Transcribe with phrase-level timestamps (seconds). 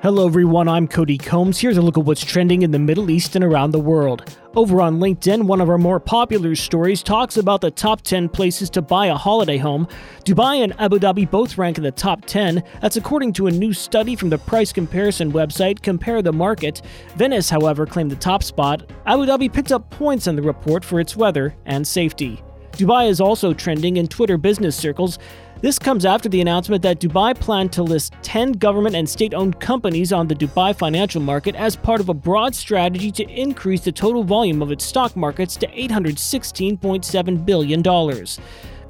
[0.00, 0.68] Hello, everyone.
[0.68, 1.58] I'm Cody Combs.
[1.58, 4.38] Here's a look at what's trending in the Middle East and around the world.
[4.54, 8.70] Over on LinkedIn, one of our more popular stories talks about the top 10 places
[8.70, 9.88] to buy a holiday home.
[10.24, 12.62] Dubai and Abu Dhabi both rank in the top 10.
[12.80, 16.80] That's according to a new study from the price comparison website Compare the Market.
[17.16, 18.88] Venice, however, claimed the top spot.
[19.04, 22.40] Abu Dhabi picked up points in the report for its weather and safety.
[22.78, 25.18] Dubai is also trending in Twitter business circles.
[25.60, 29.58] This comes after the announcement that Dubai planned to list 10 government and state owned
[29.58, 33.90] companies on the Dubai financial market as part of a broad strategy to increase the
[33.90, 37.82] total volume of its stock markets to $816.7 billion.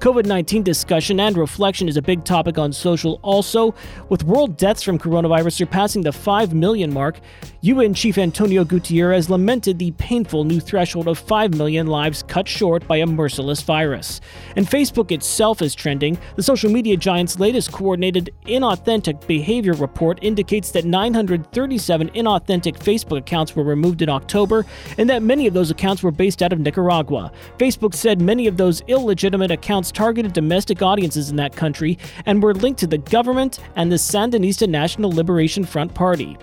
[0.00, 3.74] COVID 19 discussion and reflection is a big topic on social also,
[4.08, 7.18] with world deaths from coronavirus surpassing the 5 million mark.
[7.62, 12.86] UN Chief Antonio Guterres lamented the painful new threshold of 5 million lives cut short
[12.86, 14.20] by a merciless virus.
[14.54, 16.16] And Facebook itself is trending.
[16.36, 23.56] The social media giant's latest coordinated inauthentic behavior report indicates that 937 inauthentic Facebook accounts
[23.56, 24.64] were removed in October,
[24.96, 27.32] and that many of those accounts were based out of Nicaragua.
[27.58, 32.54] Facebook said many of those illegitimate accounts targeted domestic audiences in that country and were
[32.54, 36.36] linked to the government and the Sandinista National Liberation Front Party.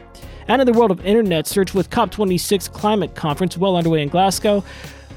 [0.47, 4.63] And in the world of internet search, with COP26 climate conference well underway in Glasgow,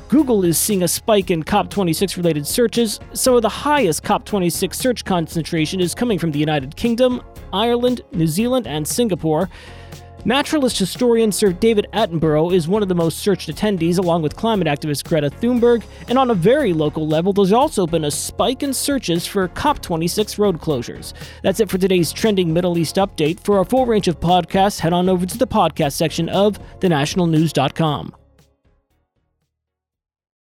[0.08, 2.98] Google is seeing a spike in COP26 related searches.
[3.12, 7.20] Some of the highest COP26 search concentration is coming from the United Kingdom,
[7.52, 9.50] Ireland, New Zealand, and Singapore.
[10.24, 14.66] Naturalist historian Sir David Attenborough is one of the most searched attendees, along with climate
[14.66, 15.84] activist Greta Thunberg.
[16.08, 20.38] And on a very local level, there's also been a spike in searches for COP26
[20.38, 21.12] road closures.
[21.42, 23.40] That's it for today's trending Middle East update.
[23.40, 28.14] For our full range of podcasts, head on over to the podcast section of thenationalnews.com.